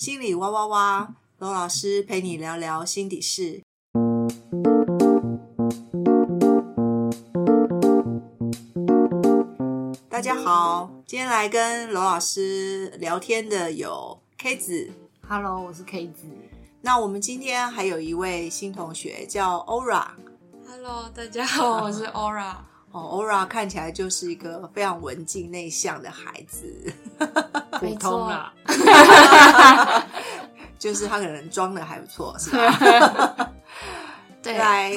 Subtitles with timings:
[0.00, 3.60] 心里哇哇哇，罗老师陪你聊聊心底事。
[10.08, 14.90] 大家好，今天来跟罗老师聊天的有 K 子。
[15.28, 16.28] Hello，我是 K 子。
[16.80, 20.12] 那我们今天还有一位新同学叫 Ora。
[20.66, 22.69] Hello，大家好，我是 Aura。
[22.92, 26.92] 哦，Ora 看起来就是一个非常文静内向的孩子，
[27.78, 28.52] 普通啦，
[30.78, 33.52] 就是他可能装的还不错，是吧？
[34.42, 34.90] 对，来，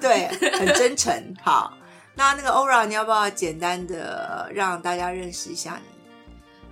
[0.00, 0.28] 对，
[0.58, 1.34] 很真诚。
[1.42, 1.72] 好，
[2.14, 5.94] 那那个 Ora，你要不要简单的让大家认识一下你？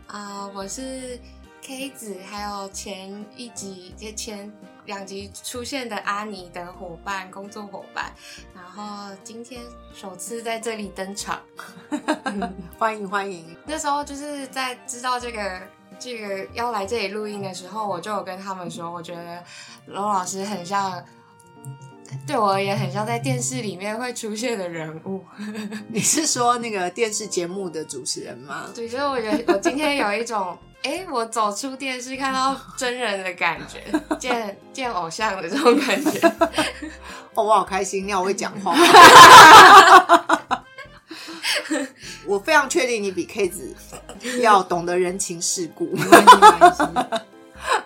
[0.08, 1.18] 啊、我是
[1.62, 4.52] K 子，还有前一集就前
[4.86, 8.12] 两集出现的阿尼的伙伴，工作伙伴。
[8.54, 9.62] 然后今天
[9.94, 11.40] 首次在这里登场。
[12.78, 13.56] 欢迎欢迎。
[13.66, 15.60] 那时候就是在知道这个
[15.98, 19.42] 这个要来这里录音的时候，我就有跟他们说，我觉得
[19.86, 21.04] 罗老师很像。
[22.26, 25.24] 对我而言，很像在电视里面会出现的人物。
[25.88, 28.66] 你是说那个电视节目的主持人吗？
[28.74, 33.82] 对，所以我觉得我今天有一种，哎，我走出电视看到真人的感觉，
[34.18, 36.20] 见见偶像的这种感觉。
[37.34, 38.74] 哦，我好开心，你好会讲话。
[42.24, 43.74] 我非常确定你比 K 子
[44.40, 45.92] 要懂得人情世故。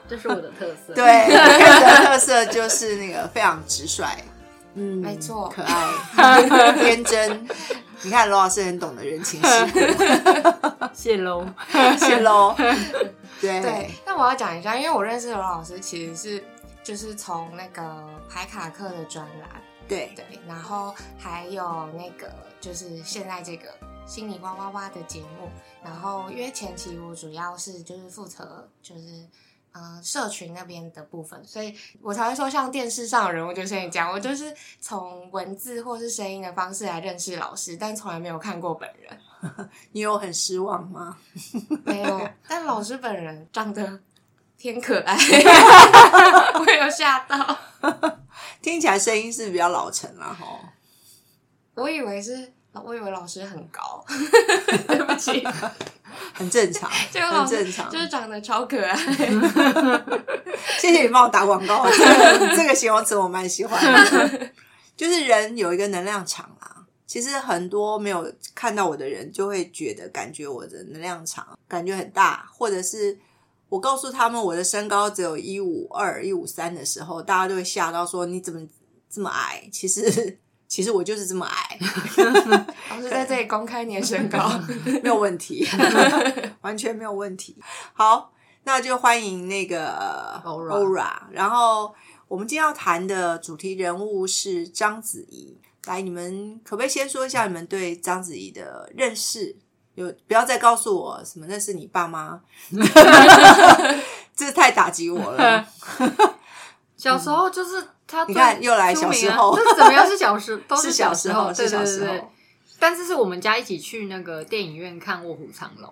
[0.08, 0.94] 这是我的特色。
[0.94, 4.04] 对 子的特色就是那个非常直率，
[4.74, 7.48] 嗯，没错可爱、 天真。
[8.02, 11.46] 你看罗老师很懂得人情世故， 谢喽。
[11.98, 12.54] 谢喽。
[13.40, 16.44] 对对，那我要讲一下，因为我认识的罗老师其实是
[16.84, 19.48] 就是从那个排卡课的专栏，
[19.88, 23.68] 对对，然后还有那个就是现在这个
[24.06, 25.48] 心里哇哇哇的节目，
[25.82, 29.00] 然后因为前期我主要是就是负责就是。
[29.76, 39.20] 嗯，社群那边的部分，所以我才会说，像电视上的人物，就像你讲，我就是从文字或是声音的方式来认识老师，但从来没有看过本人，
[39.92, 41.18] 你有很失望吗？
[41.84, 42.28] 没有。
[42.48, 44.00] 但老师本人长得
[44.56, 45.14] 偏可爱，
[46.58, 47.58] 我有吓到，
[48.62, 50.72] 听起来声音是比较老成了哈。
[51.74, 52.54] 我以为是，
[52.84, 54.04] 我以为老师很高，
[54.88, 55.42] 对不起。
[56.32, 57.90] 很正常，很这个老师正常。
[57.90, 58.96] 就是长得超可爱。
[60.78, 64.50] 谢谢你帮我打广告，这个这个形容词我蛮喜欢的。
[64.96, 73.18] 就是人有一个能量场啊，其实很多没有看到我的人就会觉得，感觉我的能量场感觉很大，或者是
[73.68, 78.66] 我告诉他们我的身高只有一五二、一五三的时候，大家都会吓到说你怎么
[79.10, 79.68] 这么矮？
[79.70, 80.38] 其实
[80.68, 81.78] 其实我就是这么矮，
[82.90, 84.50] 老师在这里公开你的身高，
[85.02, 85.66] 没有问题，
[86.62, 87.56] 完全没有问题。
[87.92, 88.32] 好，
[88.64, 91.12] 那就欢迎那个 Ora。
[91.30, 91.94] 然后
[92.28, 95.56] 我们今天要谈的主题人物是章子怡。
[95.86, 99.56] 来，你们可不可以先说一下你们对章子怡的认识？
[99.94, 102.38] 有不要再告诉我什么那是你爸妈，
[104.36, 105.66] 这太打击我了。
[106.96, 112.32] 小时候就是他最你看又来小时候这怎么样是小时 都是小小时候，是小时候。
[112.78, 115.88] 但是是我们家一起去那个电影院看《卧虎藏龙》，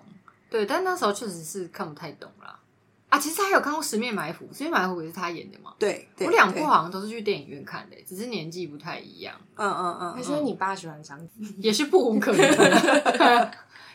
[0.51, 2.59] 对，但那时候确实是看不太懂啦。
[3.09, 5.73] 啊，其实还有看过《十面埋伏》，《十面埋伏》也是他演的嘛。
[5.79, 11.33] 对，对我两部好像都是去电影院看的，只是年纪不太一样，嗯嗯嗯，还是你爸喜欢张子？
[11.59, 12.45] 也是不无可能。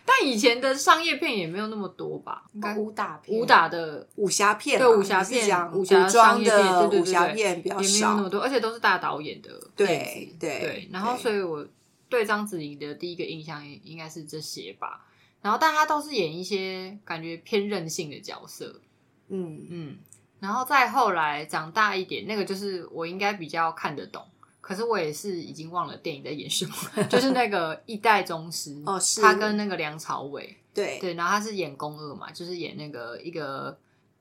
[0.09, 2.43] 但以前的商业片也没有那么多吧？
[2.53, 11.65] 应该武打片，武打的武侠片啊，对武侠片你是讲武侠商业片的对武侠对片比较也没有少那么多，而且都是大导演的对对对，然后所以我
[12.09, 15.05] 对章子怡的第一个印象应该是这些吧。
[15.41, 18.81] 然后，但她都是演一些感觉偏任性的角色，
[19.29, 19.97] 嗯嗯。
[20.41, 24.21] 然后再后来长大一点，那个就是我应该比较看得懂，
[24.69, 29.19] 可是我也是已经忘了电影在演什么， 就是那个一代宗师哦是。
[29.19, 30.99] 他跟那个梁朝伟，对。
[30.99, 33.75] 对，然后他是演宫二嘛，就是演那个一个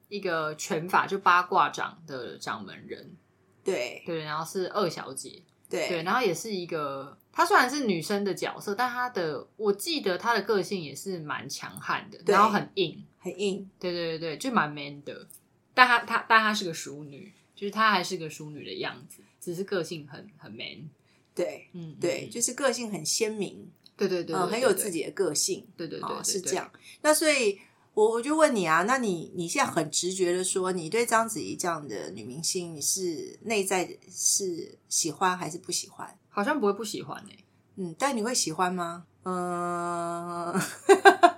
[0.09, 3.15] 一个拳法就八卦掌的掌门人，
[3.63, 4.03] 对。
[4.07, 5.87] 对，然后是二小姐，对。
[5.87, 15.27] 对，然后也是一个，她虽然是女生的角色，但她的我记得她的个性也是蛮强悍的，然后很硬，很硬，对对对对，就蛮 man 的。
[15.75, 20.91] 但她她但她是个淑女，就是她还是个淑女的样子，只是个性很很 man。
[21.35, 23.67] 对嗯，对，嗯就是个性很鲜明，
[23.97, 26.71] 对对对，嗯，很有自，己的个性，对对对哦对，对是这样。
[27.01, 27.59] 那所以，
[27.95, 36.19] 我我就问你啊，那你你现在很直觉的说，你对章子怡这样的女明星，你是内在是喜欢还是不喜欢？
[36.29, 37.31] 好像不会不喜欢呢、
[37.77, 39.07] 嗯，但你会喜欢吗？
[39.23, 40.55] 嗯，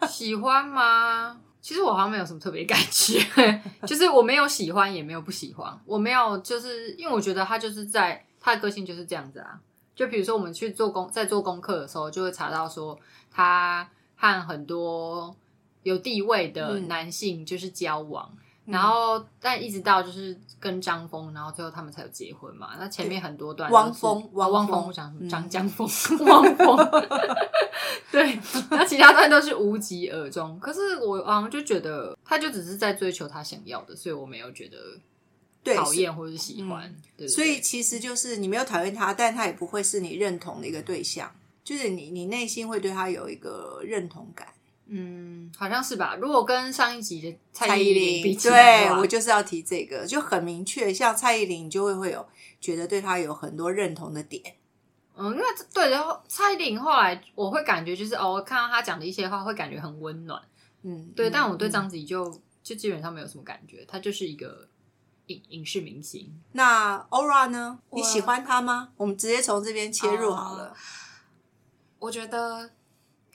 [0.09, 1.41] 喜欢吗？
[1.61, 3.19] 其实我好像没有什么特别感觉，
[3.87, 9.61] 就是我没有喜欢，也没有不喜欢，我没有，就是因为我觉得他就是在他的个性就是这样子啊。
[9.95, 12.99] 就比如说我们去做功，在做功课的时候，就会查到说
[13.31, 13.87] 他
[14.17, 15.35] 和很多
[15.83, 18.33] 有地位的嗯男性就是交往，
[18.71, 22.71] 然后但一直到就是跟张峰，然后最后他们才有结婚嘛。
[22.79, 25.89] 那前面很多段汪峰哦汪汪峰峰，我想嗯张江峰，
[26.27, 26.77] 汪峰，
[28.13, 28.39] 对，
[28.71, 30.59] 那其他段都是无疾而终。
[30.61, 36.95] 可是我好像就觉得，他就只是在追求他想要的，所以我没有觉得，讨厌或者是喜欢。
[37.17, 41.31] 对所以其实就是你没有讨厌他，但他也不会是你认同的一个对象，
[41.65, 44.49] 就是你你内心会对他有一个认同感。
[44.93, 46.17] 嗯，好像是吧。
[46.21, 52.27] 如果跟上一集的蔡依林，比起来，对我就是要提这个，就很明确，像蔡依林，你就会会有
[52.61, 54.57] 觉得对他有很多认同的点。
[55.17, 60.43] 嗯，因为对，然后蔡依林后来我会感觉就是哦，我看到她讲的一些话会感觉很温暖，
[60.83, 61.29] 嗯，对。
[61.29, 64.67] 嗯但我对嗯章子怡就就基本上没有什么感觉，她就是一个
[65.27, 66.41] 影影视明星。
[66.53, 67.79] 那 Aura 呢？
[67.93, 68.89] 你喜欢他吗？
[68.97, 70.75] 我们直接从这边切入好了。
[72.01, 72.71] 我觉得，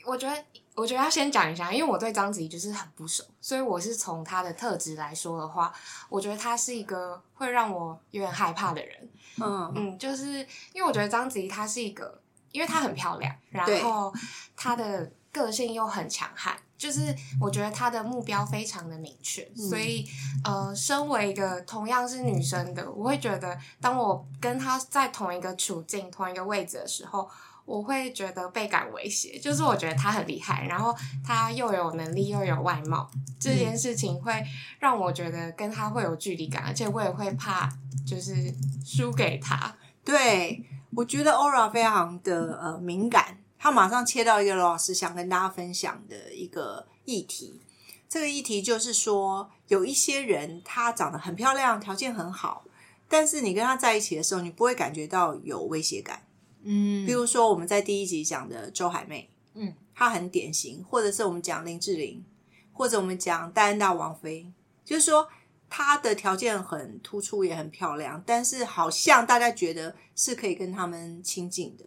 [0.04, 0.44] 我觉得，
[0.76, 5.72] 我觉得要先讲一下，因为我对章子怡就是很不熟，所以我是从她的特质来说的话，
[6.10, 9.08] 我觉得她是一个会让我有点害怕的人。
[9.40, 12.20] 嗯嗯，就是因为我觉得章子怡她是一个，
[12.52, 14.12] 因为她很漂亮，然对后
[14.54, 20.06] 她的个性又很强悍，就是我觉得她的目标非常的明确，嗯所以
[20.44, 27.30] 呃，身为一个同样是女生的，我会觉得当我跟她在同一个处境、同一个位置的时候。
[27.66, 34.32] 我会觉得倍感威胁，就是我觉得他很厉害，然后他又有能力又有外貌，这件事情会
[34.78, 37.68] 让我觉得跟他会有距离感，而且我也会怕
[38.06, 38.54] 就是
[38.84, 39.76] 输给他。
[40.04, 40.64] 对，
[40.94, 47.60] 我觉得 Aura 非常的呃敏感，他马上切到一个罗老师想跟大家分享的一个议题。
[48.08, 52.64] 这个议题就是说，有一些人她长得很漂亮，条件很好，
[53.08, 56.22] 但是你跟她在一起的时候，你不会感觉到有威胁感。
[56.68, 62.24] 嗯比如说我们在第一集讲的周海媚，嗯，她很典型，或者是我们讲林志玲，
[62.72, 64.52] 或者我们讲戴安娜王妃，
[64.84, 65.28] 就是说
[65.70, 71.84] 她的条件很突出，也很漂亮，但是好像大家觉得是可以跟他们亲近的。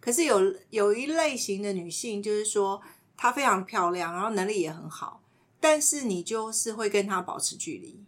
[0.00, 2.82] 可是有有一类型的女性，就是说
[3.16, 5.22] 她非常漂亮，然后能力也很好，
[5.60, 8.04] 但是你就是会跟她保持距离，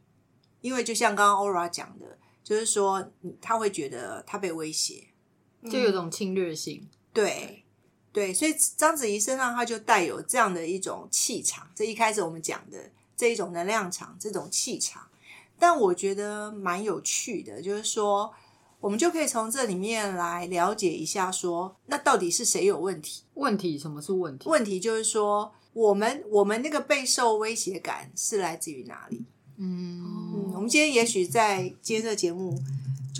[0.60, 5.06] 因为就像刚刚 Aura 讲的，就是说她会觉得她被威胁。
[5.68, 6.86] 就有种侵略性。
[7.12, 7.64] 对
[8.12, 12.78] 对，所以章子怡身上她就带有这样的一种气场，这一开始我们讲的
[13.16, 15.06] 这一种能量场，这种气场。
[15.58, 18.32] 但我觉得蛮有趣的，就是说，
[18.80, 23.22] 我们就可以从这里面来了解一下说那到底是谁有问题？
[23.34, 24.48] 问题什么是问题？
[24.48, 29.22] 问题就是说，我们我们那个备受威胁感是来自于哪里？
[29.58, 32.58] 嗯嗯，我们今天也许在今天这个节目，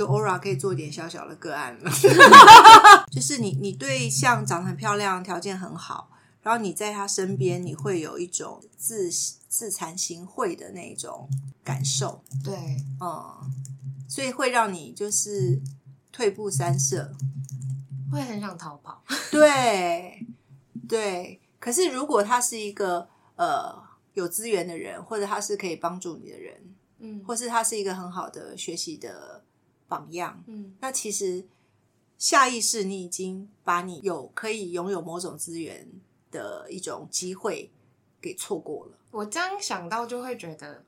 [0.00, 1.91] 就 Aura 可以做一点小小的个案了。
[3.12, 6.11] 就是你，你对象长得很漂亮，条件很好，
[6.43, 11.29] 然后你在他身边，你会有一种自自惭形秽的那种
[11.62, 12.55] 感受，对，
[12.99, 13.52] 嗯，
[14.08, 15.61] 所以会让你就是
[16.11, 17.14] 退步三舍。
[18.11, 19.05] 会很想逃跑。
[19.31, 20.26] 对
[20.88, 23.06] 对，可是如果他是一个
[23.37, 23.79] 呃
[24.14, 26.56] 有资源的人，或者他是可以帮助你的人，
[27.00, 29.45] 嗯或是他是一个很好的学习的
[29.90, 30.75] 榜样，嗯。
[30.80, 31.44] 那其实
[32.16, 35.87] 下意识你已经把你有可以拥有某种资源
[36.30, 37.70] 的一种机会
[38.23, 38.92] 给错过了。
[39.11, 40.85] 我这样想到就会觉得，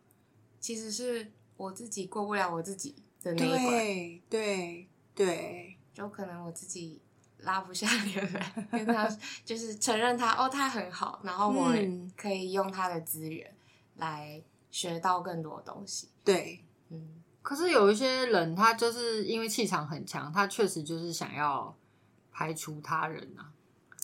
[0.61, 5.77] 其实是我自己过不了我自己的那一关，对对对。
[5.93, 6.99] 就可能我自己
[7.41, 9.07] 拉不下脸来跟他，
[9.45, 12.11] 就是承认他哦，他很好，然后我嗯。
[12.17, 13.55] 可以用他的资源
[13.97, 14.41] 来
[14.71, 16.09] 学到更多东西。
[16.25, 21.77] 对，嗯，可是有一些人，他就是因为气场很强，他确实就是想要
[22.33, 23.51] 排除他人啊。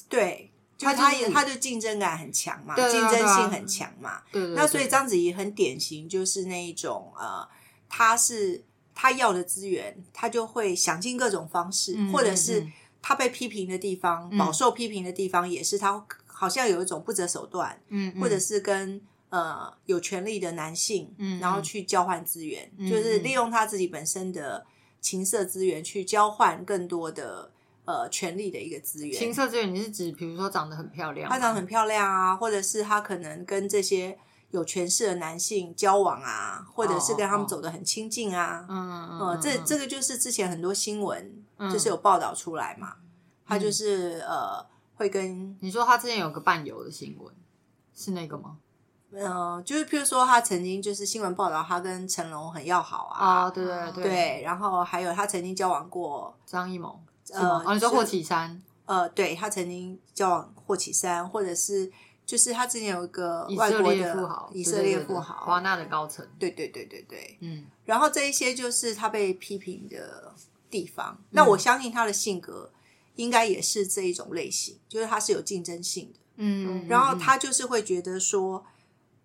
[0.08, 4.22] 对，就他他也他就竞争感很强嘛，竞争性很强嘛。
[4.32, 7.46] 对那所以章子怡很典型，就是那一种呃，
[7.88, 8.64] 他是
[8.94, 24.66] 他要的资源，他就会想尽各种方式，嗯或者是嗯嗯她被批评的地方、嗯饱受批评的地方，也是他好像有一种不择手段，嗯，嗯或者是跟呃有权利的男性，嗯然后去交换资源，嗯就是利用他自己本身的
[25.00, 27.50] 情色资源去交换更多的
[27.84, 29.18] 呃权力的一个资源。
[29.18, 34.18] 情色资源，你是指比如说长得很漂亮，她长得很漂亮啊，或者是她可能跟这些
[34.50, 38.66] 有权势的男性交往啊，或者是跟他们走得很亲近啊。
[38.68, 42.94] 嗯，嗯这嗯这个就是之前很多新闻嗯就是有报道出来嘛，
[43.46, 47.34] 他就是呃会跟你说他之前有个伴游的新闻，
[47.94, 48.56] 是那个吗？
[49.12, 61.90] 呃，就是譬如说他曾经就是新闻报道他跟成龙很要好啊，啊，对对对，对，然后还有他曾经交往过，张艺谋，是呃你说是霍启山，呃，对他曾经交往霍启山，或者是
[62.26, 70.34] 就是他之前有一个外国的列富豪，以色列富豪，华纳的高层，对对对对对，嗯然后这一些就是他被批评的
[70.68, 71.18] 地方。
[71.30, 72.70] 那我相信他的性格
[73.16, 76.18] 应该也是这一种类型，就是他是有竞争性的。
[76.36, 78.64] 嗯，然后他就是会觉得说，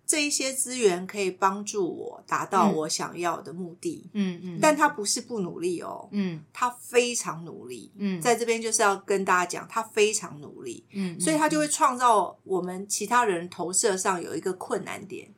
[0.06, 2.74] 这一些资源可以帮助我达到嗯。
[2.74, 6.42] 我想要的目的，嗯嗯，但他不是不努力哦，嗯。
[6.52, 7.90] 他非常努力。
[7.96, 15.32] 嗯，在这边就是要跟大家讲，他非常努力，嗯，所以他就会创造我们其他人投射上有一个困难点。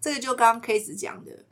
[0.00, 1.44] 这个就刚刚 K 子讲的，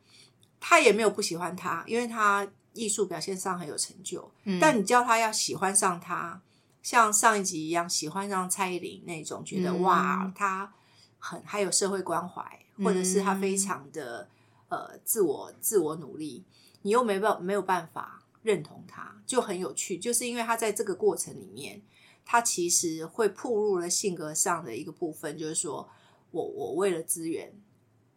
[0.61, 4.31] 他也没有不喜欢他，因为他艺术表现上很有成就。
[4.45, 4.59] 嗯。
[4.61, 6.41] 但你叫他要喜欢上他，
[6.83, 10.73] 像上一集一样喜欢上蔡依林那种，觉得、嗯哇，他
[11.21, 12.43] 很还有社会关怀，
[12.79, 14.29] 或者是他嗯非常的
[14.69, 16.43] 呃自我自我努力，
[16.83, 19.97] 你又没办没有办法认同他，就很有趣。
[19.99, 21.81] 就是因为他在这个过程里面，
[22.25, 25.89] 他其实会暴露了性格上的一个部分，就是说
[26.31, 27.53] 我我为了资源，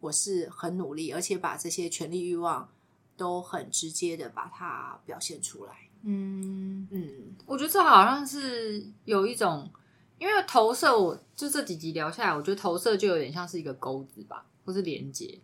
[0.00, 2.68] 我是很努力，而且把这些权力欲望
[3.16, 5.72] 都很直接的把它表现出来。
[6.06, 9.70] 嗯，嗯，我觉得这好像是有一种，
[10.24, 15.38] 因为投射我，就这几集聊下来，我觉得投射就有点像是一个钩子吧，或是连接。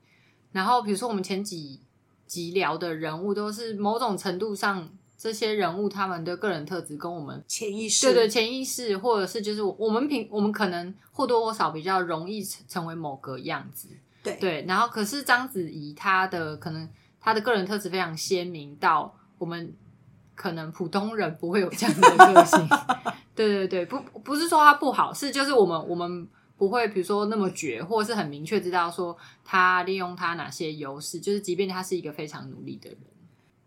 [0.53, 1.79] 然后比如说我们前几
[2.27, 13.89] 集聊的人物，都是某种程度上，这些人物他们的个人特质跟我们潜意识，对对，潜意识，或者是就是我们平我们可能或多或少比较容易成成为某个样子，
[14.23, 14.65] 对对。
[14.67, 16.89] 然后可是章子怡她的可能
[17.21, 19.75] 她的个人特质非常鲜明，到我们
[20.35, 22.67] 可能普通人不会有这样的个性。
[23.47, 32.99] 对对对，不不是说他不好，是就是我们我们不会比如说那么绝，或者是很明确知道说他利用他哪些优势，就是即便他是一个非常努力的人。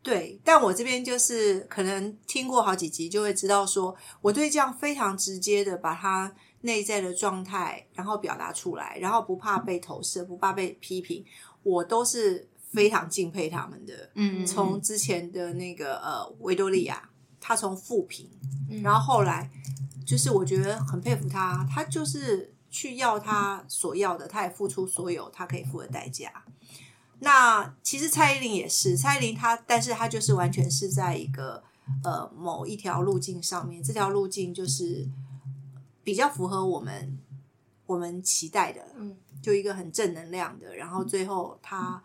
[0.04, 11.24] 对，但我这边就是可能听过好几集，就会知道说，我对这样非常直接的把他内在的状态，然后表达出来，然后不怕被投射，不怕被批评，
[11.64, 14.10] 我都是非常敬佩他们的。
[14.16, 17.10] 嗯从之前的那个呃维多利亚，
[17.46, 18.30] 她从负评，
[18.70, 19.52] 嗯然后后来
[20.06, 26.46] 就是我觉得很佩服他，他就是去要他所要的，他也付出所有他可以付的代价。
[27.20, 31.64] 那其实蔡依林也是，蔡依林她，但是她就是完全是在一个
[32.04, 35.08] 呃某一条路径上面，这条路径就是
[36.04, 37.18] 比较符合我们
[37.86, 42.02] 我们期待的，嗯就一个很正能量的，然后最后她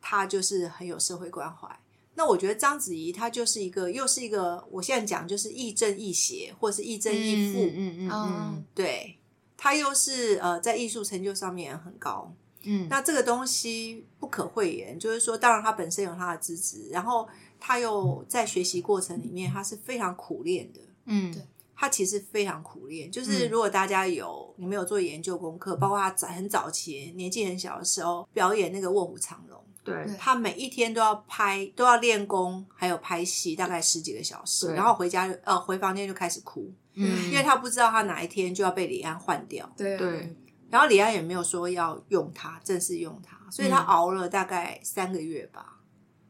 [0.00, 1.78] 她就是很有社会关怀。
[2.14, 8.64] 那我觉得章子怡她就是一个，又是一个，我现在讲就是亦正亦邪，或是亦正亦负，嗯嗯嗯。
[8.74, 9.18] 对，
[9.56, 17.28] 她又是呃在艺术成就上面很高，嗯，那这个东西不可讳言，就是说，当然她本身有她的资质，然后
[17.58, 20.80] 她又在学习过程里面，她是非常苦练的。
[21.06, 21.32] 嗯。
[21.32, 21.42] 对。
[21.76, 29.94] 他其实非常苦练，就是嗯如果大家有你们有做研究功课，包括她在很早期年纪很小的时候表演那个《卧虎藏龙》，对。
[30.04, 39.70] 对他每一天都要拍，都要练功，还有拍戏，大概十几个小时，然后回家就呃回房间就开始哭，嗯，因为他不知道他哪一天就要被李安换掉。
[39.76, 39.96] 对。
[39.96, 40.34] 对。
[40.70, 43.86] 然后李安也没有说要用他，正式用他，所以他嗯。
[43.86, 45.80] 熬了大概三个月吧，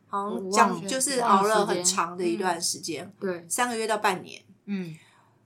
[0.07, 4.43] 好像讲就是熬了很长的一段时间，对，三个月到半年。
[4.67, 4.95] 嗯。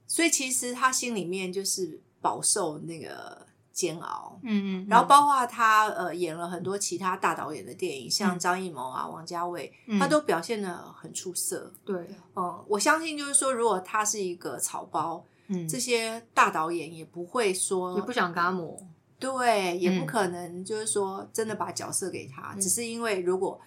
[0.07, 3.47] 所以其实他心里面就是饱受那个
[3.79, 10.01] 煎熬，嗯嗯，然后包括他呃演了很多其他大导演的电影，像嗯张艺谋啊、王家卫，嗯。
[10.01, 11.73] 他都表现的很出色。
[11.85, 18.77] 对，嗯，我相信就是说，如果他是一个草包，嗯，这些大导演也不会说也不想跟他磨，
[19.21, 20.07] 对，也不嗯。
[20.07, 22.61] 可能就是说真的把角色给他，嗯。
[22.61, 23.61] 只是因为如果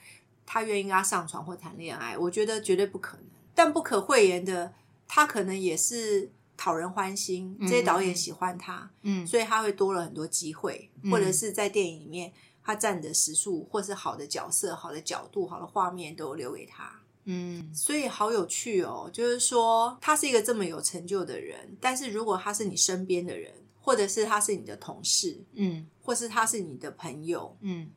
[0.46, 3.26] 他愿意跟他上床或谈恋爱，我觉得绝对不可能。
[3.56, 4.74] 但不可讳言的，
[5.08, 6.30] 他可能也是
[6.62, 9.26] 讨人欢心，这些导演喜欢他，嗯。
[9.26, 12.32] 所以他会多了很多机会，嗯或者是在电影里面
[12.64, 17.02] 他占的时数，或是好的角色、好的角度、好的画面都留给他。
[17.24, 17.74] 嗯。
[17.74, 23.52] 所以好有趣哦，就是说他是一个这么有成就的人，但是如果他是你身边的人，
[23.82, 25.88] 或者是他是你的同事，嗯。
[26.04, 27.90] 或是他是你的朋友，嗯，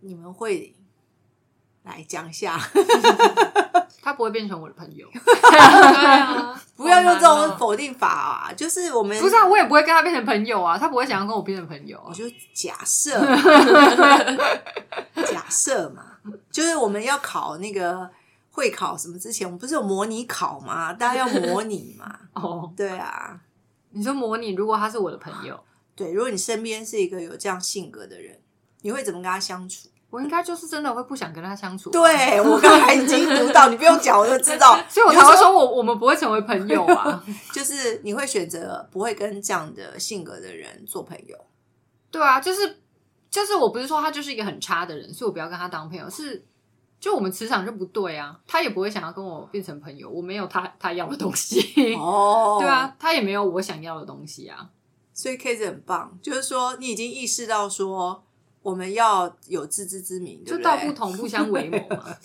[0.00, 0.74] 你们会
[1.82, 2.58] 来讲一下，
[4.06, 8.52] 他不会变成我的朋友，对啊，不要用这种否定法啊！
[8.56, 12.04] 就是我们不是啊，我也不会跟他变成朋友啊，他不会想要跟我变成朋友啊。
[12.10, 13.18] 我，就假设，
[15.26, 16.04] 假设嘛，
[16.52, 18.08] 就是我们要考那个
[18.52, 20.92] 会考什么之前，我们不是有模拟考吗？
[20.92, 23.40] 大家要模拟嘛， 哦，对啊，
[23.90, 25.58] 你说模拟，如果他是我的朋友，
[25.96, 28.38] 对，如果你身边是一个有这样性格的人，
[28.82, 29.88] 你会怎么跟他相处？
[30.16, 32.00] 我应该就是真的会不想跟他相处。，对
[32.40, 37.22] 我刚才已经读到，你不用讲我就知道，所以我才会说我我们不会成为朋友啊。
[37.52, 41.36] 就是你会选择不会跟这样的性格的人做朋友。
[42.10, 42.78] 对啊，就是
[43.30, 46.08] 就是我不是说他就是一个很差的人，所以我不要跟他当朋友。
[46.08, 46.46] 是
[46.98, 51.94] 就我们磁场就不对啊，他也不会想要跟我变成朋友，我没有他他要的东西。
[51.94, 54.70] 哦 对，啊，他也没有我想要的东西啊。
[55.12, 58.25] 所以 K 子很棒，就是说你已经意识到说
[58.66, 60.92] 我们要有自知之明，就道不？
[60.92, 62.16] 同不相为谋嘛。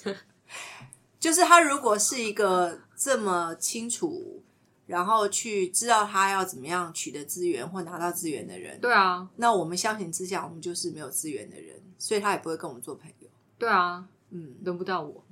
[1.19, 4.41] 就是他如果是一个这么清楚，
[4.87, 13.27] 然后去知道他要怎么样取得资源或拿到资源的人，对啊，那我们相形之下，我们就是没有资源的人，所以他也不会跟我们做朋友。
[13.59, 15.23] 对啊，嗯，轮不到我。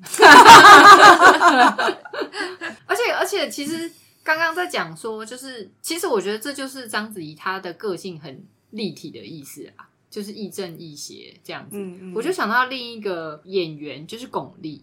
[2.86, 3.92] 而 且 而且，其实
[4.24, 11.78] 刚刚在讲说，就是其实我觉得这就是章子怡她的个性很立体的意思啊，就是亦正亦邪这样子。
[11.78, 14.82] 嗯嗯我就想到另一个演员，就是巩俐。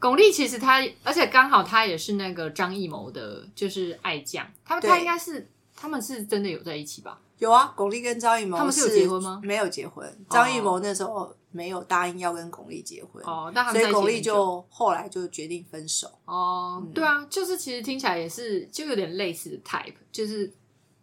[0.00, 4.46] 巩俐其实她，而且刚好她也是那个张艺谋的，就是爱将。
[4.64, 7.20] 他们他应该是他们是真的有在一起吧？
[7.38, 16.10] 有啊，巩俐跟张艺谋他们是有结婚吗没有结婚，张艺谋那时候没有答应要跟巩俐结婚，哦，那他所以巩俐就后来就决定分手。
[16.24, 20.52] 哦，嗯对啊，就是其实听起来也是就有点类似的 type，就是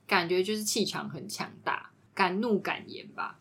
[0.06, 3.38] 感觉就是气场很强大，敢怒敢言吧。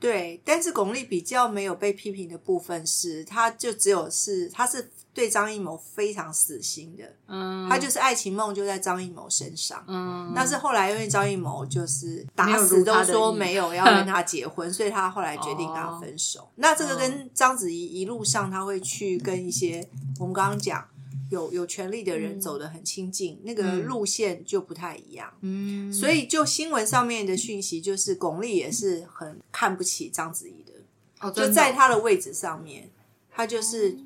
[0.00, 9.82] 对，但是巩俐比较没有被批评的部分是，她就只有是她是对张艺谋非常死心的，嗯，她就是爱情梦就在张艺谋身上。
[9.88, 16.48] 嗯，但是后来因为张艺谋就是打死都说没有 要跟他结婚，所以他后来决定跟他哦分手。
[16.54, 19.84] 那这个跟章子怡一路上他会去跟一些
[20.20, 20.86] 我们刚刚讲
[21.30, 22.40] 有有权利的人嗯。
[22.40, 23.84] 走得很亲近，那个嗯。
[23.84, 25.32] 路线就不太一样。
[25.40, 30.72] 嗯，所以就新闻上面的讯息，就是巩俐也是很看不起章子怡的，
[31.20, 32.90] 哦就在他她的位置上面，
[33.30, 33.98] 她就是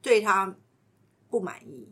[0.00, 0.56] 对她
[1.28, 1.88] 不满意。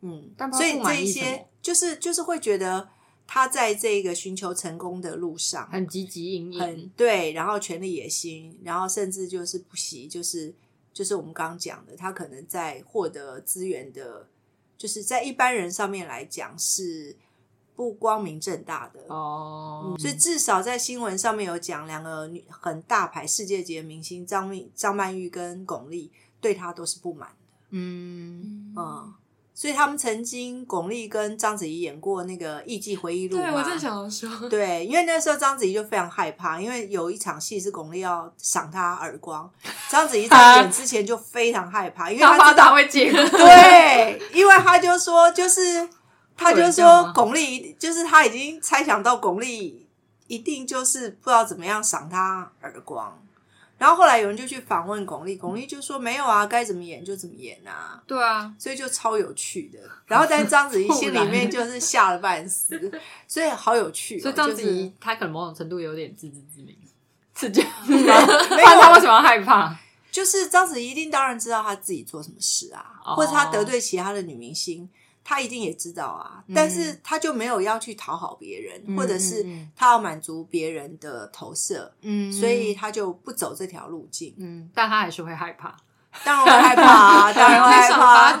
[0.00, 2.88] 嗯但，所以这一些就是就是会觉得
[3.26, 10.54] 他在这个寻求成功的路上很积极营很营，对，然后权力野心，然后甚至就是不惜，就是
[10.98, 14.26] 就是我们刚刚讲的，他可能在获得资源的，
[14.76, 17.14] 就是在一般人上面来讲是
[17.76, 18.98] 不光明正大的。
[19.06, 27.36] 哦，所以至少在新闻上面有讲，两个女很大牌世界级的明星张曼张曼玉跟巩俐对他都是不满的。
[27.70, 29.14] 嗯，嗯，
[29.58, 39.50] 所以他们曾经巩俐跟章子怡演过那个《艺伎回忆录》对我正想要说，对，因为那时候章子怡就非常害怕，因为有一场戏是巩俐要赏她耳光，
[39.90, 45.88] 章子怡在演之前就非常害怕，因为她知道他会结婚，对，因为他就说，就是
[46.36, 49.74] 他就说巩俐，就是他已经猜想到巩俐
[50.28, 53.18] 一定就是不知道怎么样赏他耳光。
[53.78, 59.78] 然后后来有人就去访问巩俐，巩俐就说没有啊，该怎么演就怎么演啊，对啊，所以就超有趣的。
[60.06, 66.76] 然后但章子怡心里面就是吓了半死，所以好有趣哦、 所以章子就是怡她可能某种程度有点自知之明，
[67.36, 68.24] 是这样 不然
[68.80, 69.74] 她为，什么害怕？
[70.10, 74.88] 就是章子怡一定当然知道她自己做什么事啊，哦或者她得罪其他的女明星，
[75.28, 84.34] 她一定也知道啊，嗯但是他就没有要去讨好别人，嗯或者是嗯嗯她要满足别人的投射，嗯所以他就不走这条路径。
[84.38, 85.76] 嗯，但他还是会害怕。
[86.24, 88.32] 当然会害怕啊， 当然会害怕。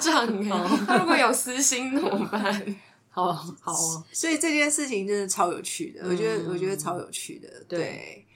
[0.86, 2.76] 他如果有私心怎么办？
[3.10, 8.26] 好好哦，所以这件事情真的超有趣的，我觉得嗯我觉得超有趣的，对对，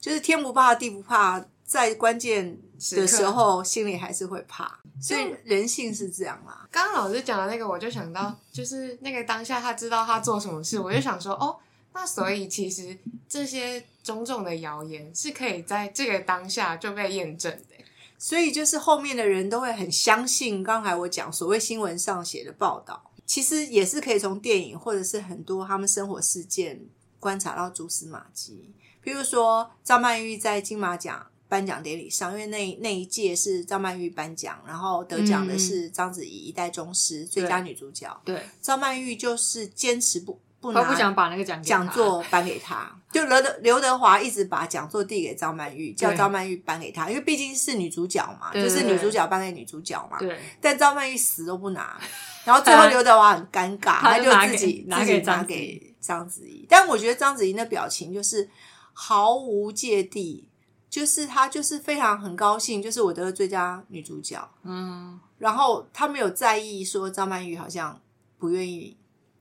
[0.00, 2.56] 就是天不怕地不怕，在关键
[2.92, 6.68] 的时候心里还是会怕，所以人性是这样啦。
[6.70, 11.56] 刚刚老师讲的那个，我就想到，就是那个当下他知道他做什么事，我就想说，哦，
[11.92, 12.96] 那所以其实
[13.28, 17.76] 这些种种的谣言是可以在这个当下就被验证的。
[18.18, 26.80] 所以就是后面的人都会很相信刚才我讲所谓新闻上写的报道，其实也是可以从电影或者是很多他们生活事件
[27.20, 28.72] 观察到蛛丝马迹。
[29.02, 50.18] 比如说张曼玉在金马奖颁奖典礼上，因为那那一届是张曼玉颁奖，然后得奖的是章子怡一代宗师最佳女主角，对，张曼玉就是坚持不不拿她不想把那个奖讲座颁给她， 就刘德刘德华一直把讲座递给张曼玉，叫对张曼玉颁给她，因为毕竟是女主角嘛，就是女主角颁给女主角嘛。
[50.18, 52.00] 对，但张曼玉死都不拿，
[52.44, 55.78] 然后最后刘德华很尴尬，他就自己拿自己拿给章子怡。
[55.78, 56.66] 给章子怡。
[56.68, 58.48] 但我觉得章子怡的表情就是
[58.92, 60.48] 毫无芥蒂，
[60.88, 68.00] 就是她就是非常很高兴，就是我得了最佳女主角，嗯，然后他没有在意说张曼玉好像
[68.38, 68.96] 不愿意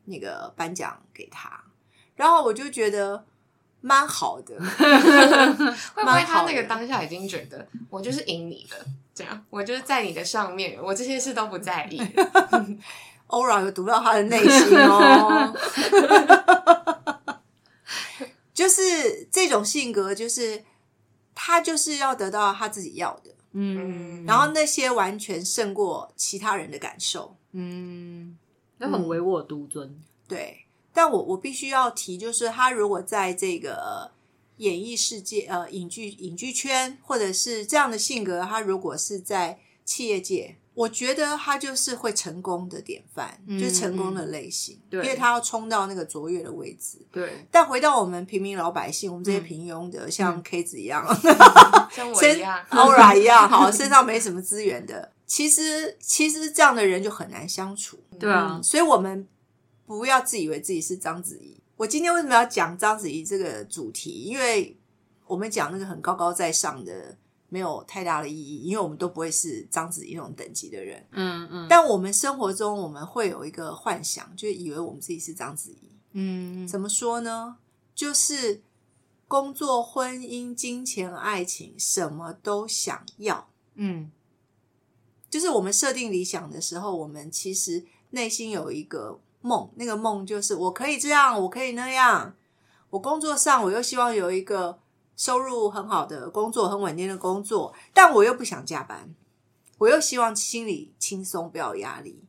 [0.05, 1.63] 那个颁奖给他，
[2.15, 3.25] 然后我就觉得
[3.81, 4.55] 蛮好的。
[5.95, 12.67] 会不会他那个当下已经觉得我就是赢你的，这样我就是在你的上面，我这些事都不在意了。
[13.27, 15.51] Aura 有读到他的内心哦，
[18.53, 20.63] 就是这种性格，就是
[21.35, 27.35] 他就是要得到他自己要的，嗯然后那些完全胜过其他人的感受。
[27.51, 28.37] 嗯，
[28.77, 30.01] 那很唯我独尊。
[30.27, 34.11] 对，但我我必须要提，就是他如果在这个
[34.57, 46.97] 演艺世界、呃影剧影剧圈，或者是这样的性格，他如果是在企业界，我觉得他就是会成功的典范，嗯就是成功的类型，对因为他要冲到那个卓越的位置。
[47.11, 51.03] 对，但回到我们平民老百姓，我们这些嗯平庸的，像 K 子一样，
[51.89, 57.97] 像我身一样， Aura 一样，好，身上没什么资源的，其实其实这样的人就很难相处。
[58.19, 59.25] 对啊嗯，所以我们
[59.85, 61.57] 不要自以为自己是章子怡。
[61.77, 64.23] 我今天为什么要讲章子怡这个主题？
[64.25, 64.77] 因为
[65.27, 67.17] 我们讲那个很高高在上的，
[67.49, 71.05] 没有太大的意义，因为我们都不会是章子怡那种等级的人。
[71.11, 75.91] 嗯嗯，但我们生活中，我们会有一个幻想，就以为我们自己是章子怡。
[76.13, 77.57] 嗯怎么说呢？
[77.93, 78.61] 就是
[79.27, 83.49] 工作、婚姻、金钱、爱情，什么都想要。
[83.75, 84.11] 嗯
[85.29, 92.33] 就是我们设定理想的时候，我们其实内心有一个梦，那个梦就是我可以这样，我可以那样。
[92.91, 94.79] 我工作上我又希望有一个
[95.15, 99.13] 收入很好的工作，很稳定的工作，但我又不想加班，
[99.77, 102.23] 我又希望心里轻松，不要有压力。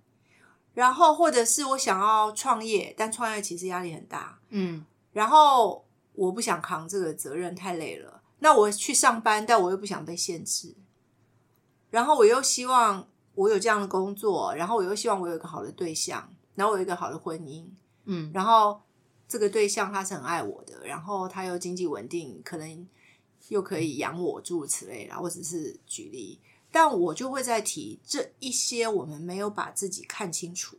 [0.75, 8.20] 然后或者是我想要创业，但创业其实压力很大，嗯然后我不想扛这个责任，太累了。
[8.40, 10.75] 那我去上班，但我又不想被限制。
[11.88, 17.64] 然后我又希望我有这样的工作，然后我又希望我有一个好的对象，然后我有一个好的婚姻，
[18.05, 18.79] 嗯然后
[19.28, 22.88] 这个对象他是很爱我的，然后他又经济稳定，可能
[23.48, 25.18] 又可以养我，诸如此类啦。
[25.20, 30.76] 我只是举例，但我就会在提这一些我们没有把自己看清楚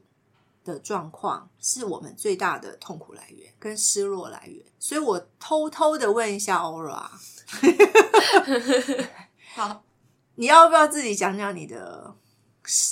[0.64, 4.66] 的状况，是我们最大的痛苦来源跟失落来源。
[4.80, 7.10] 所以我偷偷的问一下 Aura，
[9.56, 9.84] 好，
[10.36, 12.16] 你要不要自己讲讲你的，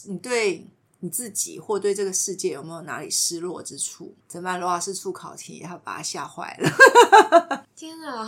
[0.07, 0.67] 你对
[1.05, 4.11] 你自己或对这个世界有没有哪里失落之处？
[4.27, 4.59] 怎么办？
[4.59, 7.65] 罗老师出考题，他把他吓坏了。
[7.77, 8.27] 天啊！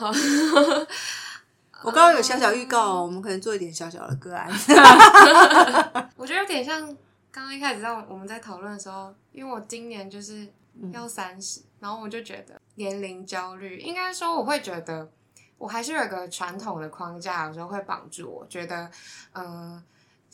[1.81, 4.47] 我刚刚有小小预告，我们可能做一点小小的个案。
[6.15, 6.85] 我觉得有点像
[7.31, 10.47] 刚刚一开始在我们在讨论的时候，因为我今年就是
[10.79, 15.09] 嗯要三十、然后我就觉得年龄焦虑，应该说我会觉得
[15.57, 18.91] 我还是有一个传统的框架，有时候会绑住我，觉得
[19.33, 19.81] 嗯。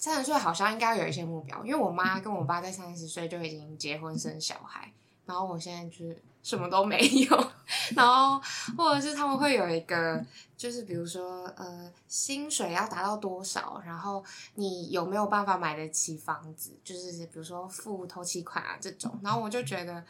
[0.04, 4.92] 三十岁好像应该有一些目标，因为我妈跟我爸在三十岁就已经结婚生小孩，
[5.26, 7.52] 然后我现在就是什么都没有，
[7.96, 8.38] 然后
[8.78, 10.22] 或者是他们会有一个，
[10.58, 14.22] 就是比如说呃，薪水要达到多少，然后
[14.56, 20.04] 你有没有办法买得起房子，就是比如说付头期款啊这种，然后我就觉得，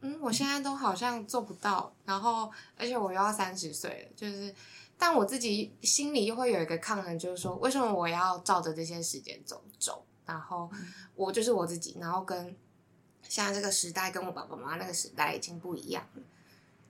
[0.00, 4.54] 嗯，我现在都好像做不到，然后而且我又要三十岁了，就是，
[5.02, 10.04] 但我自己心里又会有一个抗衡，就是说，为什么我要照着这些时间走走？
[10.24, 10.70] 然后
[11.16, 12.56] 我就是我自己，然后跟
[13.28, 16.22] 现在这个时代跟我爸爸妈妈那个时代已经不一样了，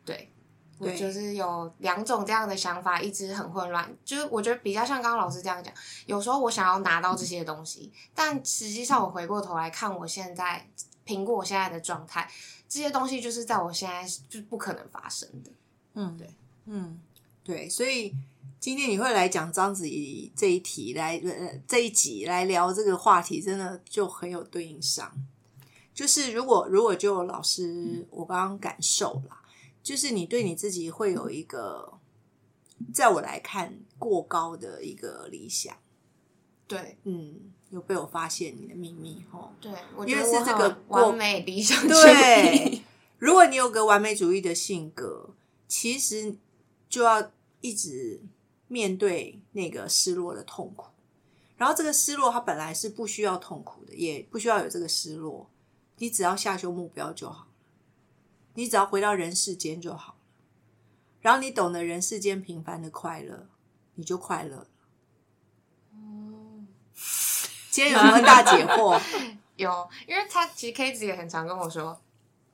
[0.05, 0.31] 对。
[0.79, 3.97] 我就是有两种这样的想法，一直很混乱。
[4.05, 5.73] 就是我觉得比较像刚刚老师这样讲，
[6.07, 10.69] 有时候我想要拿到这些东西，但实际上我回过头来看，我现在
[11.05, 12.29] 评估我现在的状态，
[12.69, 15.51] 这些东西就是在我现在就是不可能发生的。
[15.95, 16.29] 嗯，对，
[16.67, 17.01] 嗯，
[17.45, 18.15] 对，所以
[18.61, 25.13] 今天你会来讲章子怡这一题，来呃这一集来聊这个话题，真的就很有对应上。
[25.95, 29.43] 就是如果如果就老师我刚刚感受啦，
[29.83, 31.93] 就是你对你自己会有一个，
[32.95, 35.77] 在我来看过高的一个理想，
[36.67, 39.51] 对嗯，有被我发现你的秘密哦。
[39.61, 42.83] 对，我因为是这个很完美理想 主对义。，
[43.19, 45.35] 如果你有个完美主义的性格，
[45.69, 46.37] 其实
[46.93, 47.31] 就要
[47.63, 48.21] 一直
[48.69, 50.91] 面对那个失落的痛苦。
[51.57, 55.49] 然后这个失落，它本来是不需要痛苦的，也不需要有这个失落，
[55.97, 57.51] 你只要下修目标就好了，
[58.53, 60.19] 你只要回到人世间就好了。
[61.23, 63.49] 然后你懂得人世间平凡的快乐，
[63.95, 64.67] 你就快乐了。
[65.95, 66.67] 哦
[67.71, 69.01] 今天有什么大解惑？
[69.57, 71.99] 有，因为他其实 K 子也很常跟我说，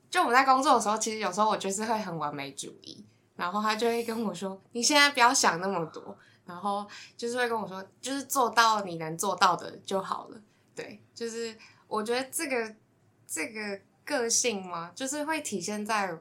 [0.09, 3.03] 就我们在工作的时候，其实有时候我就是会很完美主义，
[3.39, 10.41] 然后他就会跟我说：“你现在不要想那么多。”然后就是会跟我说，就是做到你能做到的就好了。
[10.75, 12.75] 对，就是我觉得这个
[13.25, 16.19] 这个个性嘛，就是会体现在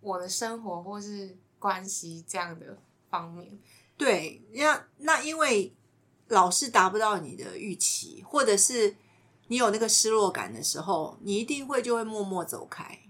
[0.00, 2.78] 我的生活或是关系这样的
[3.10, 3.58] 方面。
[3.98, 5.74] 对，那那因为
[6.28, 8.96] 老是达不到你的预期，或者是
[9.48, 13.00] 你有那个失落感的时候，你一定会就会默默走开。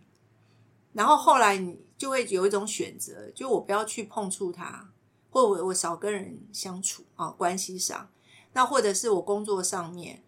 [0.92, 4.86] 然后后来你就会有一种选择，就我不要去碰触他，
[5.30, 8.10] 或我我少跟人相处啊，关系上，
[8.52, 10.22] 那或者是我工作上面，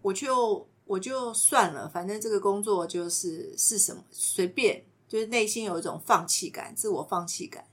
[0.00, 7.66] 我就我就算了，反正这个工作就是是什么随便，就是内心有一种放弃感，自我放弃感。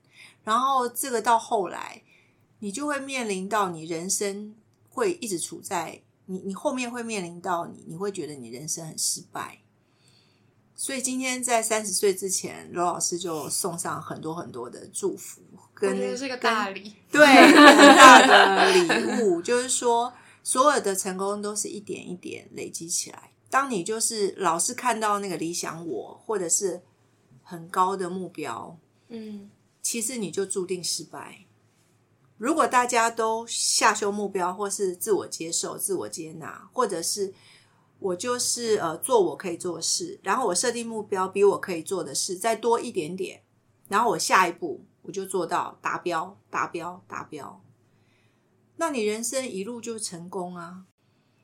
[0.43, 2.01] 然后这个到后来，
[2.57, 4.55] 你就会面临到你人生
[4.89, 9.61] 会一直处在你你后面会面临到你你会觉得你人生很失败。
[10.75, 15.41] 所以今天在三十岁之前，罗老师就送上很多很多的祝福，
[15.73, 17.55] 跟这是个大礼， 对很
[17.95, 23.31] 大的礼物， 就是说所有的成功都是一点一点累积起来。
[23.49, 26.81] 当你就是老是看到那个理想我，或者是
[27.41, 29.49] 很高的目标，嗯，
[29.81, 31.45] 其实你就注定失败。
[32.37, 37.33] 如果大家都下修目标，或是自我接受、自我接纳，或者是
[37.99, 43.41] 我就是呃做我可以做的事，然后我设定目标比我可以做的事再多一点点，
[43.87, 47.61] 然后我下一步我就做到达标、达标、达标，
[48.77, 50.83] 那你人生一路就成功啊！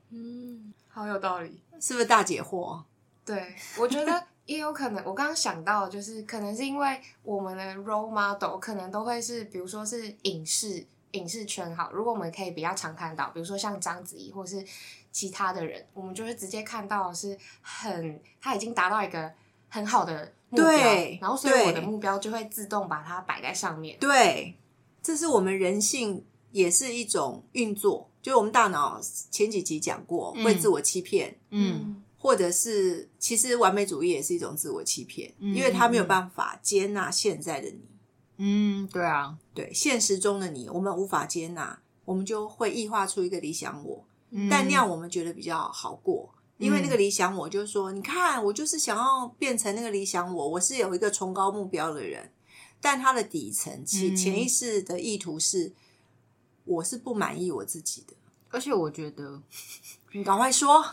[0.09, 1.61] 嗯，好有道理。
[1.79, 2.83] 是不是大解惑？
[3.25, 5.03] 对，我觉得也有可能。
[5.05, 11.91] 我刚刚想到，就是可能是因为我们的 role model 可能都会是，比如说是影视影视圈好。
[11.91, 14.65] 如果我们可以比较常看到，比如说像章子怡或是
[15.11, 19.31] 其他的人，我们就会直接看到是很他已经达到一个
[19.69, 23.97] 很好的目标，对然后所以我的目标就会自动把它摆在上面。
[23.99, 24.55] 对，
[25.01, 37.81] 这是我们人性也是一种运作，就是我们大脑前几集讲过，嗯会自我欺骗，嗯或者是其实完美主义也是一种自我欺骗，嗯因为他没有办法接纳现在的你，
[38.37, 46.33] 嗯，对啊，对现实中的你，我们无法接纳，我们就会异化出一个理想我，嗯但那样我们觉得比较好过。
[46.57, 52.31] 因为那个理想我就是说，你看，我就是想要变成那个理想我，我是有一个崇高目标的人，
[52.79, 55.73] 但他的底层其嗯潜意识的意图是，
[56.65, 58.13] 我是不满意我自己的。
[58.51, 59.41] 而且我觉得
[60.13, 60.85] 你赶快说，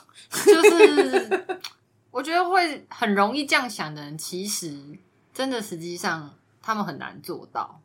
[0.47, 1.61] 就是
[2.11, 4.99] 我觉得会很容易这样想的人，其实
[5.35, 7.79] 真的实际上他们很难做到。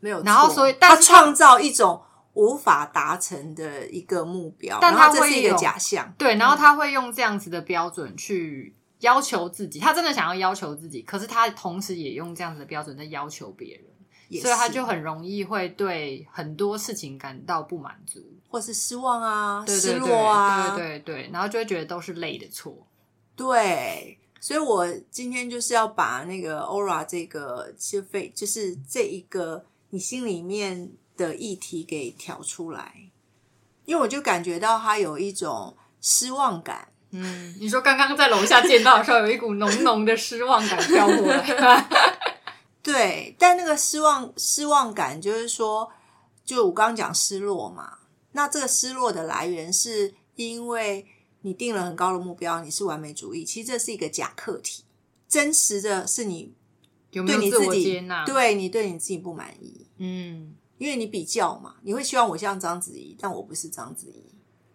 [0.00, 0.26] 没有错。
[0.26, 2.02] 然后所以他创造一种
[2.34, 6.12] 无法达成的一个目标，但他是一个假象。
[6.18, 22.86] 对，然后他会用这样子的标准去要求自己，他真的想要要求自己，可是他同时也用这样子的标准在要求别人，所以他就很容易会对很多事情感到不满足，或是失望啊、对失落啊，对对对，然后就会觉得都是累的错。
[23.36, 33.10] 对，所以我今天就是要把那个 aura 这个就非就是这一个你心里面的议题给挑出来，
[33.84, 36.88] 因为我就感觉到他有一种失望感。
[37.10, 41.88] 嗯，你说刚刚在楼下见到的时候，有一股浓浓的失望感飘过来。
[42.82, 45.90] 对，但那个失望失望感就是说，
[46.44, 47.98] 就我刚刚讲失落嘛，
[48.32, 51.06] 那这个失落的来源是因为
[51.42, 54.82] 你定了很高的目标，你是完美主义，其实这是一个假课题，
[55.28, 56.52] 真实的是你
[57.12, 64.24] 有没有自对你自己我接纳？，对你对你自己不满意，嗯，因为你比较嘛，你会希望我像章子怡，但我不是章子怡，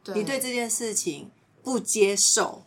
[0.03, 1.29] 对你对这件事情
[1.61, 2.63] 不接受，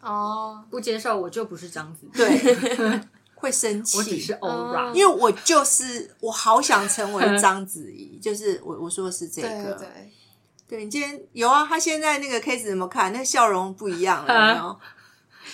[0.00, 3.00] 哦，不接受我就不是章子怡，对，
[3.34, 4.92] 会生气，我只是 aura。
[4.92, 10.12] 因为我就是我好想成为章子怡，就是我我说的是这对个，对对，
[10.68, 13.12] 对你今天有啊，他现在那个 case 怎么看？
[13.12, 14.78] 那笑容不一样了，有没有？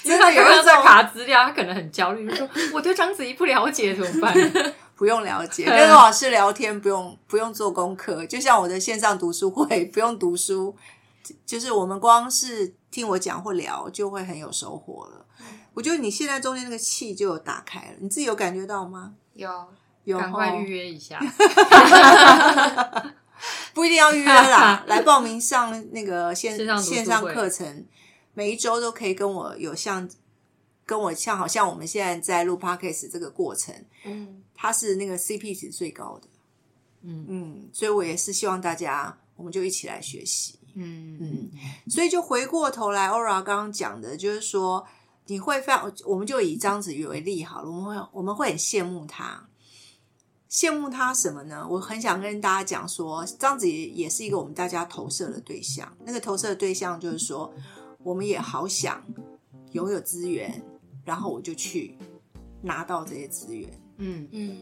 [0.02, 4.34] 真的有一种查资料，他可能很焦虑，就说我对章子怡不了解怎么办？
[4.96, 10.74] 不用了解， 跟老师聊天不用不用做功课，就像我的线上读书会 不用读书，
[11.44, 15.26] 就是我们光是听我讲或聊就会很有收获了。
[15.74, 19.14] 我觉得你现在中间那个气就有打开了，你自己有感觉到吗？
[19.34, 19.48] 有
[20.04, 21.18] 有赶快吼预约一下。
[23.74, 27.86] 不一定要预约啦，来报名上那个线线上课程，
[28.34, 30.08] 每一周都可以跟我有像
[30.84, 33.74] 跟我像，好像我们现在在录 podcast 这个过程，
[34.04, 36.28] 嗯它是那个 CP 值最高的，
[37.00, 41.50] 嗯嗯，所以我也是希望大家，我们就一起来学习，嗯嗯，
[41.90, 44.86] 所以就回过头来，Ora 刚刚讲的，就是说
[45.26, 49.48] 你会非常，我们就以章子怡为例好了，我们会我们会很羡慕他，
[50.48, 51.66] 羡慕他什么呢？
[51.68, 55.92] 我很想跟大家讲说，章子怡也是一个我们大家投射的对象。
[56.04, 57.52] 那个投射的对象就是说，
[58.04, 59.04] 我们也好想
[59.72, 60.62] 拥有资源，
[61.04, 61.98] 然后我就去
[62.62, 63.68] 拿到这些资源。
[64.02, 64.28] 嗯。
[64.32, 64.56] 嗯。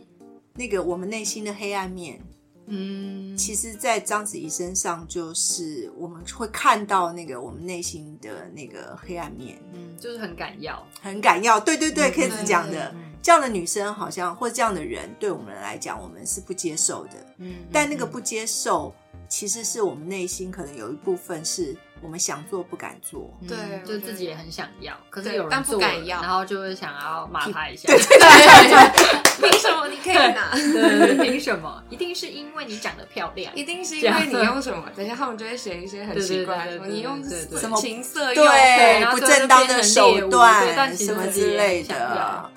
[0.55, 2.20] 那个我们内心的黑暗面，
[2.66, 11.59] 嗯，其实，在章子怡身上，就是我们会看到那个我们内心的那个黑暗面，嗯，就是很敢要，很敢要。
[11.59, 12.90] 对对对，可以对是讲的。
[12.94, 17.12] 嗯这样的女生好像，或这样的人，对我们来讲，我们是不接受的。
[17.37, 18.94] 嗯，但那个不接受，
[19.29, 23.32] 其实是我们内心可能有一部分是我们想做不敢做。
[23.42, 27.98] 嗯对就自己也很想要，可是但有人做了不敢要然后就会想要骂他一下，对
[29.50, 30.50] 凭什么你可以拿？
[30.52, 31.82] 对，凭什么？
[31.90, 34.84] 一定是因为你长得漂亮，一定是因为你用什么？
[34.94, 42.50] 等一下他们就会写一些很奇怪的，你用什么情色用对不正当的手段什么之类的要，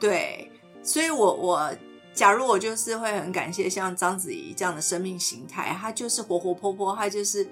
[0.00, 0.50] 对，
[0.82, 1.72] 所以我我
[2.12, 7.48] 假如我就是会很感谢像章子怡这样的生命形态，她就是活活泼泼，她就是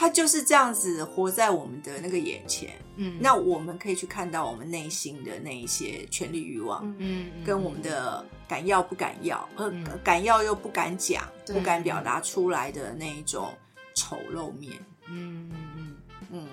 [0.00, 6.82] 她就是这样子活在我们的那个眼前，嗯，那我们可以去看到我们内心的那一些权力欲望。
[6.98, 13.52] 嗯跟我们的敢要不敢要，呃，嗯敢要又不敢讲，不敢表达出来的那一种
[13.94, 14.72] 丑陋面。
[15.06, 15.96] 嗯嗯嗯
[16.30, 16.48] 嗯，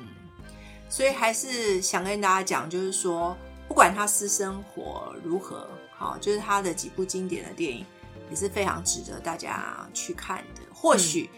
[0.90, 3.34] 所以还是想跟大家讲，就是说，
[3.66, 7.86] 不管他私生活如何，好，就是他的几部经典的电影
[8.30, 10.62] 也是非常值得大家去看的。
[10.74, 11.30] 或许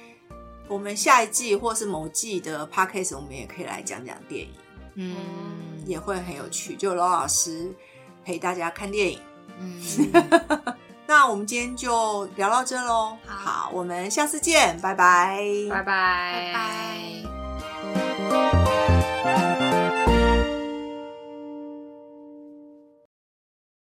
[0.69, 4.53] 我们下一季或是某季的 podcast，我们也可以来讲讲电影，
[4.95, 6.75] 嗯也会很有趣。
[6.75, 7.73] 就罗老师
[8.23, 9.19] 陪大家看电影。
[9.59, 9.81] 嗯，
[11.07, 13.17] 那我们今天就聊到这喽。
[13.25, 17.23] 好我们下次见，拜拜，拜拜拜
[19.23, 19.58] 拜。